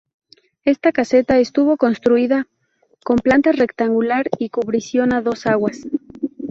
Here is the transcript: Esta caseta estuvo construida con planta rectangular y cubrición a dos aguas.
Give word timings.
Esta 0.63 0.91
caseta 0.91 1.37
estuvo 1.37 1.77
construida 1.77 2.47
con 3.05 3.17
planta 3.17 3.51
rectangular 3.51 4.25
y 4.39 4.49
cubrición 4.49 5.13
a 5.13 5.21
dos 5.21 5.45
aguas. 5.45 5.81